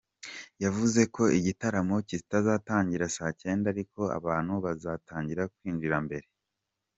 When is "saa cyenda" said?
3.15-3.65